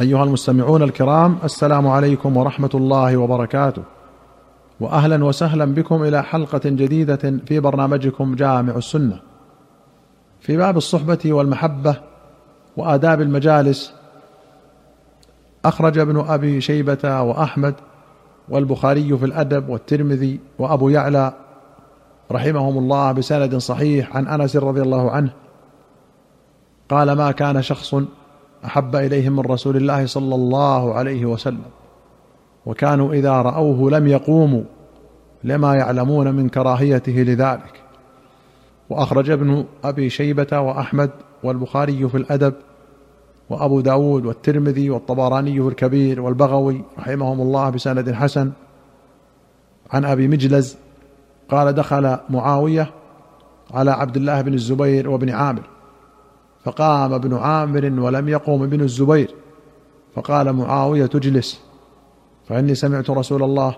[0.00, 3.82] أيها المستمعون الكرام السلام عليكم ورحمة الله وبركاته.
[4.80, 9.20] واهلا وسهلا بكم إلى حلقة جديدة في برنامجكم جامع السنة.
[10.40, 11.96] في باب الصحبة والمحبة
[12.76, 13.92] وآداب المجالس
[15.64, 17.74] أخرج ابن أبي شيبة وأحمد
[18.48, 21.32] والبخاري في الأدب والترمذي وأبو يعلى
[22.32, 25.30] رحمهم الله بسند صحيح عن أنس رضي الله عنه.
[26.88, 27.94] قال ما كان شخص
[28.64, 31.70] أحب اليهم من رسول الله صلى الله عليه وسلم
[32.66, 34.62] وكانوا إذا رأوه لم يقوموا
[35.44, 37.80] لما يعلمون من كراهيته لذلك.
[38.90, 41.10] وأخرج ابن أبي شيبة وأحمد
[41.42, 42.54] والبخاري في الأدب
[43.50, 48.52] وأبو داود والترمذي والطبراني في الكبير والبغوي رحمهم الله بسند حسن.
[49.90, 50.76] عن أبي مجلز
[51.48, 52.90] قال دخل معاوية
[53.70, 55.73] على عبد الله بن الزبير وابن عامر.
[56.64, 59.34] فقام ابن عامر ولم يقم ابن الزبير
[60.14, 61.60] فقال معاوية اجلس
[62.48, 63.76] فإني سمعت رسول الله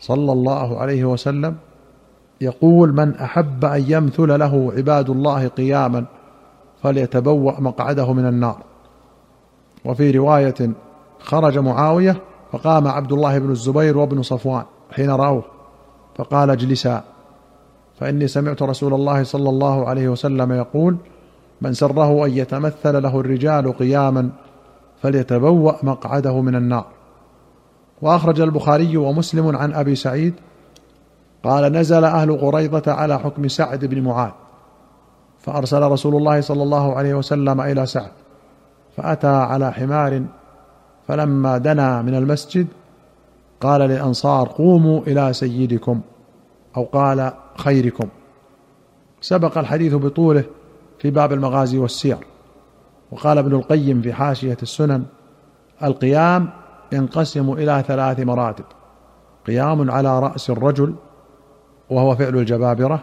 [0.00, 1.56] صلى الله عليه وسلم
[2.40, 6.04] يقول من أحب أن يمثل له عباد الله قياما
[6.82, 8.62] فليتبوأ مقعده من النار.
[9.84, 10.70] وفي رواية
[11.20, 12.16] خرج معاوية
[12.52, 15.44] فقام عبد الله بن الزبير وابن صفوان حين رأوه
[16.16, 17.04] فقال اجلسا.
[18.00, 20.96] فإني سمعت رسول الله صلى الله عليه وسلم يقول
[21.60, 24.30] من سره أن يتمثل له الرجال قياما
[25.02, 26.86] فليتبوأ مقعده من النار.
[28.02, 30.34] وأخرج البخاري ومسلم عن أبي سعيد
[31.44, 34.30] قال نزل أهل قريضة على حكم سعد بن معاذ
[35.38, 38.10] فأرسل رسول الله صلى الله عليه وسلم إلى سعد
[38.96, 40.22] فأتى على حمار
[41.08, 42.66] فلما دنا من المسجد
[43.60, 46.00] قال للأنصار قوموا إلى سيدكم
[46.76, 48.08] أو قال خيركم.
[49.20, 50.44] سبق الحديث بطوله
[50.98, 52.18] في باب المغازي والسير.
[53.10, 55.04] وقال ابن القيم في حاشية السنن
[55.82, 56.50] القيام
[56.92, 58.64] ينقسم إلى ثلاث مراتب.
[59.46, 60.94] قيام على رأس الرجل
[61.90, 63.02] وهو فعل الجبابرة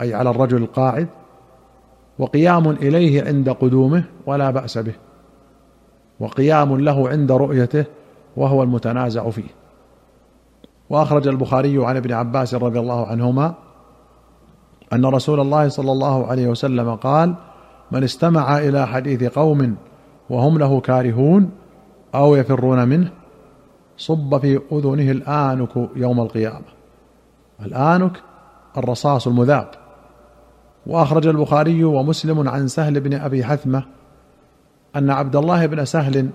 [0.00, 1.08] أي على الرجل القاعد
[2.18, 4.94] وقيام إليه عند قدومه ولا بأس به.
[6.20, 7.84] وقيام له عند رؤيته
[8.36, 9.48] وهو المتنازع فيه.
[10.90, 13.54] وأخرج البخاري عن ابن عباس رضي الله عنهما
[14.92, 17.34] أن رسول الله صلى الله عليه وسلم قال
[17.92, 19.76] من استمع إلى حديث قوم
[20.30, 21.50] وهم له كارهون
[22.14, 23.10] أو يفرون منه
[23.96, 26.66] صب في أذنه الآنك يوم القيامة.
[27.62, 28.22] الآنك
[28.76, 29.70] الرصاص المذاب.
[30.86, 33.82] وأخرج البخاري ومسلم عن سهل بن أبي حثمة
[34.96, 36.30] أن عبد الله بن سهل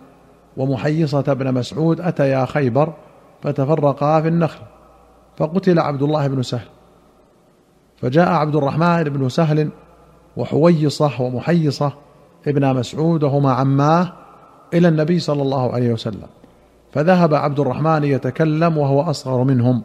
[0.58, 2.94] ومحيصة بن مسعود أتيا خيبر
[3.42, 4.60] فتفرقا في النخل
[5.38, 6.68] فقتل عبد الله بن سهل.
[8.02, 9.70] فجاء عبد الرحمن بن سهل
[10.38, 11.94] وحويصة ومحيصة
[12.48, 14.14] ابن مسعود وهما عماه
[14.74, 16.28] إلى النبي صلى الله عليه وسلم.
[16.94, 19.82] فذهب عبد الرحمن يتكلم وهو أصغر منهم.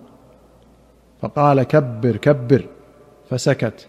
[1.23, 2.67] فقال كبر كبر.
[3.31, 3.87] فسكت.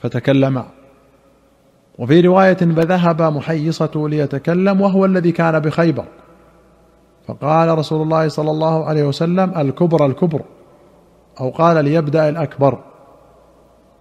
[0.00, 0.64] فتكلم.
[1.98, 6.04] وفي رواية فذهب محيصة ليتكلم وهو الذي كان بخيبر.
[7.26, 10.42] فقال رسول الله صلى الله عليه وسلم الكبر الكبر.
[11.40, 12.89] أو قال ليبدأ الأكبر.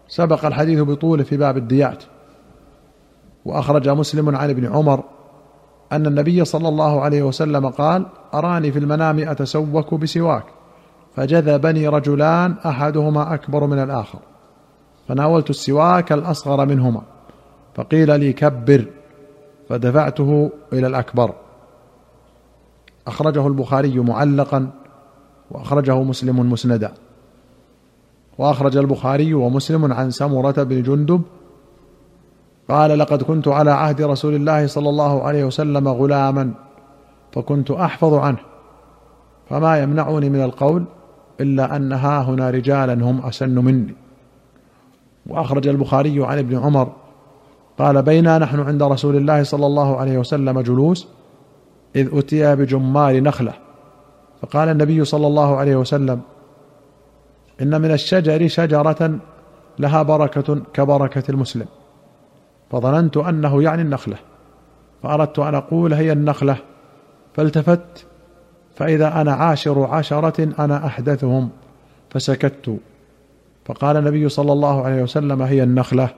[0.10, 2.04] سبق الحديث بطوله في باب الديات.
[3.46, 5.04] وأخرج مسلم عن ابن عمر
[5.92, 10.44] أن النبي صلى الله عليه وسلم قال أراني في المنام أتسوك بسواك.
[11.16, 14.20] فجذبني رجلان أحدهما أكبر من الآخر.
[15.08, 17.02] فناولت السواك الأصغر منهما.
[17.76, 18.86] فقيل لي كبر.
[19.70, 21.34] فدفعته إلى الأكبر.
[23.08, 24.70] أخرجه البخاري معلقا
[25.52, 26.92] وأخرجه مسلم مسندا.
[28.40, 31.22] وأخرج البخاري ومسلم عن سمرة بن جندب
[32.70, 36.52] قال لقد كنت على عهد رسول الله صلى الله عليه وسلم غلاما
[37.32, 38.38] فكنت أحفظ عنه
[39.50, 40.86] فما يمنعني من القول
[41.42, 43.96] إلا أن ها هنا رجالا هم أسن مني.
[45.28, 46.92] وأخرج البخاري عن ابن عمر
[47.80, 51.08] قال بينا نحن عند رسول الله صلى الله عليه وسلم جلوس
[51.96, 53.54] إذ أتي بجمار نخلة.
[54.42, 56.22] فقال النبي صلى الله عليه وسلم
[57.62, 59.20] إن من الشجر شجرة
[59.80, 61.66] لها بركة كبركة المسلم.
[62.72, 64.18] فظننت أنه يعني النخلة
[65.04, 66.58] فأردت أن أقول هي النخلة.
[67.34, 68.06] فالتفت
[68.76, 71.50] فإذا أنا عاشر عشرة أنا أحدثهم
[72.10, 72.80] فسكت.
[73.66, 76.10] فقال النبي صلى الله عليه وسلم هي النخلة.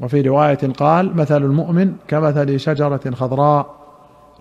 [0.00, 3.74] وفي رواية قال مثل المؤمن كمثل شجرة خضراء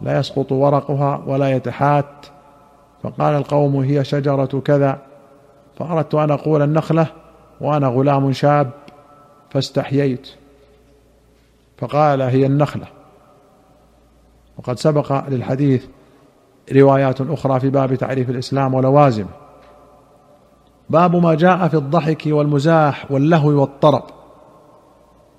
[0.01, 2.25] لا يسقط ورقها ولا يتحات.
[3.03, 5.10] فقال القوم هي شجرة كذا.
[5.81, 7.07] فأردت أن أقول النخلة
[7.61, 8.71] وأنا غلام شاب
[9.49, 10.29] فاستحييت.
[11.77, 12.85] فقال هي النخلة.
[14.57, 15.85] وقد سبق للحديث
[16.71, 19.29] روايات أخرى في باب تعريف الإسلام ولوازمه.
[20.89, 24.03] باب ما جاء في الضحك والمزاح واللهو والطرب.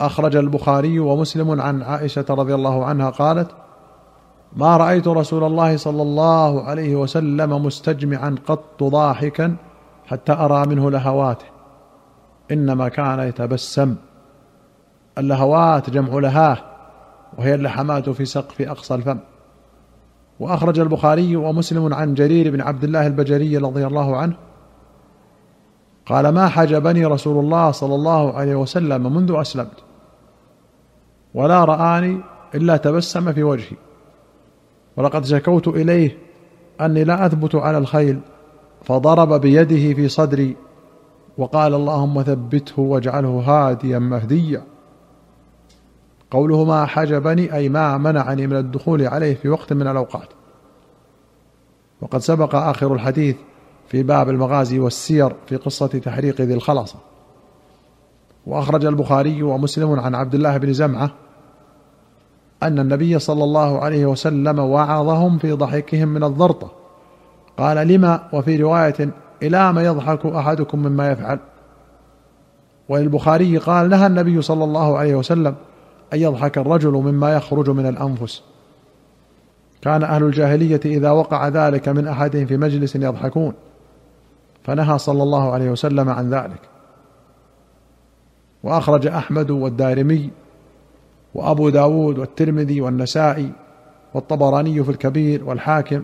[0.00, 3.50] أخرج البخاري ومسلم عن عائشة رضي الله عنها قالت
[4.56, 9.56] ما رأيت رسول الله صلى الله عليه وسلم مستجمعا قط ضاحكا
[10.12, 11.44] حتى أرى منه لهواته.
[12.50, 13.96] إنما كان يتبسم.
[15.18, 16.58] اللهوات جمع لهاه
[17.38, 19.18] وهي اللحمات في سقف أقصى الفم.
[20.40, 24.36] وأخرج البخاري ومسلم عن جرير بن عبد الله البجري رضي الله عنه
[26.06, 29.84] قال ما حجبني رسول الله صلى الله عليه وسلم منذ أسلمت.
[31.34, 32.20] ولا رآني
[32.54, 33.76] إلا تبسم في وجهي.
[34.96, 36.18] ولقد شكوت إليه
[36.80, 38.20] أني لا أثبت على الخيل
[38.82, 40.56] فضرب بيده في صدري
[41.38, 44.62] وقال اللهم ثبته واجعله هاديا مهديا.
[46.30, 50.28] قوله ما حجبني أي ما منعني من الدخول عليه في وقت من الأوقات.
[52.00, 53.36] وقد سبق آخر الحديث
[53.88, 56.96] في باب المغازي والسير في قصة تحريق ذي الخلصه
[58.46, 61.10] وأخرج البخاري ومسلم عن عبد الله بن زمعة
[62.62, 66.81] أن النبي صلى الله عليه وسلم وعظهم في ضحكهم من الضرطة.
[67.58, 69.10] قال لما وفي رواية
[69.42, 71.38] إلى ما يضحك أحدكم مما يفعل.
[72.88, 75.54] وللبخاري قال نهى النبي صلى الله عليه وسلم
[76.12, 78.42] أن يضحك الرجل مما يخرج من الأنفس.
[79.82, 83.52] كان أهل الجاهلية إذا وقع ذلك من أحدهم في مجلس يضحكون.
[84.64, 86.60] فنهى صلى الله عليه وسلم عن ذلك.
[88.62, 90.30] وأخرج أحمد والدارمي
[91.34, 93.52] وأبو داود والترمذي والنسائي
[94.14, 96.02] والطبراني في الكبير والحاكم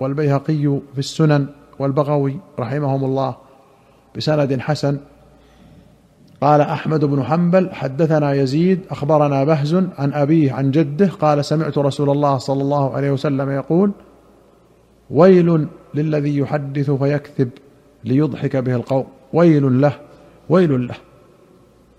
[0.00, 1.46] والبيهقي في السنن
[1.78, 3.36] والبغوي رحمهم الله
[4.16, 4.98] بسند حسن.
[6.40, 12.10] قال أحمد بن حنبل حدثنا يزيد أخبرنا بهز عن أبيه عن جده قال سمعت رسول
[12.10, 13.90] الله صلى الله عليه وسلم يقول
[15.10, 17.50] ويل للذي يحدث فيكذب
[18.04, 19.04] ليضحك به القوم.
[19.32, 19.92] ويل له
[20.48, 20.94] ويل له.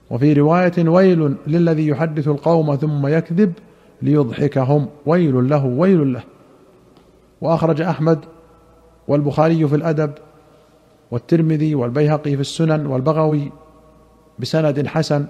[0.10, 3.54] وفي رواية ويل للذي يحدث القوم ثم يكذب
[4.01, 4.88] ليضحكهم.
[5.06, 6.24] ويل له ويل له.
[7.41, 8.19] وأخرج أحمد
[9.07, 10.12] والبخاري في الأدب
[11.12, 13.51] والترمذي والبيهقي في السنن والبغوي
[14.39, 15.25] بسند حسن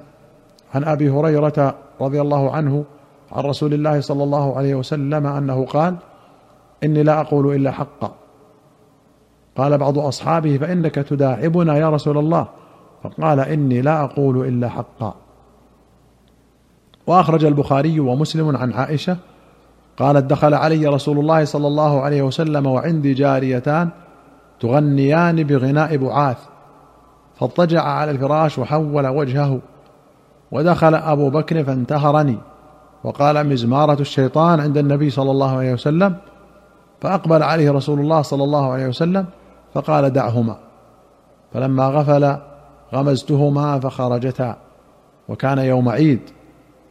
[0.76, 2.86] عن أبي هريرة رضي الله عنه
[3.32, 5.96] عن رسول الله صلى الله عليه وسلم أنه قال
[6.84, 8.16] إني لا أقول إلا حقا.
[9.58, 12.48] قال بعض أصحابه فإنك تداعبنا يا رسول الله؟
[13.04, 15.16] فقال إني لا أقول إلا حقا.
[17.08, 19.18] وأخرج البخاري ومسلم عن عائشة
[20.00, 23.90] قالت دخل علي رسول الله صلى الله عليه وسلم وعندي جاريتان
[24.60, 26.38] تغنيان بغناء بعاث
[27.40, 29.60] فاضطجع على الفراش وحول وجهه
[30.52, 32.38] ودخل أبو بكر فانتهرني
[33.04, 36.16] وقال مزمارة الشيطان عند النبي صلى الله عليه وسلم
[37.02, 39.26] فأقبل عليه رسول الله صلى الله عليه وسلم
[39.74, 40.58] فقال دعهما
[41.54, 42.38] فلما غفل
[42.94, 44.58] غمزتهما فخرجتا
[45.30, 46.20] وكان يوم عيد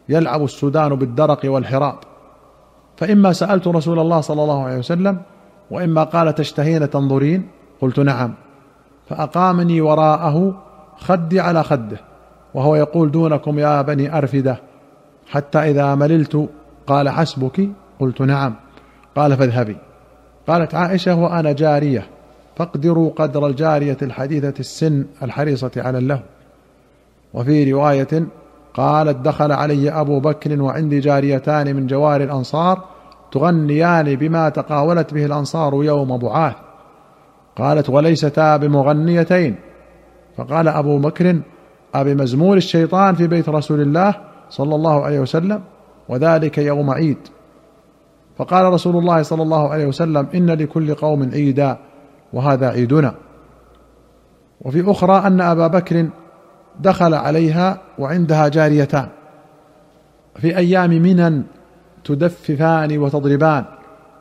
[0.09, 2.08] يلعب السودان بالدرق والحراب.
[2.99, 5.19] فإما سألت رسول الله صلى الله عليه وسلم
[5.71, 7.49] وإما قال تشتهين تنظرين
[7.81, 8.35] قلت نعم.
[9.09, 10.63] فأقامني وراءه
[10.97, 12.01] خدي على خده
[12.55, 14.61] وهو يقول دونكم يا بني أرفدة.
[15.27, 16.49] حتى إذا مللت
[16.87, 17.69] قال حسبك؟
[18.01, 18.55] قلت نعم.
[19.17, 19.77] قال فاذهبي.
[20.49, 22.07] قالت عائشة وأنا جارية
[22.57, 26.23] فاقدروا قدر الجارية الحديثة السن الحريصة على اللهو.
[27.35, 28.27] وفي رواية
[28.75, 32.98] قالت دخل علي أبو بكر وعندي جاريتان من جوار الأنصار
[33.33, 36.55] تغنيان بما تقاولت به الأنصار يوم بعاث.
[37.57, 39.55] قالت وليستا بمغنيتين.
[40.37, 41.41] فقال أبو بكر
[41.95, 44.15] أبمزمور الشيطان في بيت رسول الله
[44.51, 45.61] صلى الله عليه وسلم
[46.09, 47.19] وذلك يوم عيد.
[48.37, 51.77] فقال رسول الله صلى الله عليه وسلم إن لكل قوم عيدا
[52.33, 53.15] وهذا عيدنا.
[54.61, 56.09] وفي أخرى أن أبا بكر
[56.81, 59.09] دخل عليها وعندها جاريتان.
[60.37, 61.43] في أيام منى
[62.09, 63.65] تدففان وتضربان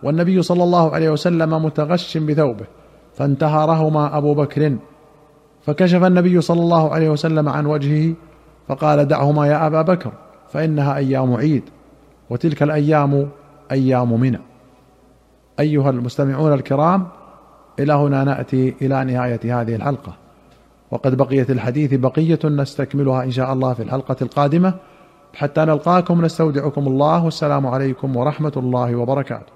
[0.04, 2.66] والنبي صلى الله عليه وسلم متغش بثوبه
[3.14, 4.78] فانتهرهما أبو بكر.
[5.62, 8.14] فكشف النبي صلى الله عليه وسلم عن وجهه
[8.68, 10.12] فقال دعهما يا أبا بكر
[10.50, 11.64] فإنها أيام عيد
[12.30, 13.30] وتلك الأيام
[13.72, 14.40] أيام منى.
[15.60, 17.08] أيها المستمعون الكرام
[17.80, 20.14] إلى هنا نأتي إلى نهاية هذه الحلقة.
[20.92, 24.74] وقد بقيت الحديث بقية نستكملها إن شاء الله في الحلقة القادمة.
[25.34, 29.54] حتى نلقاكم نستودعكم الله والسلام عليكم ورحمة الله وبركاته.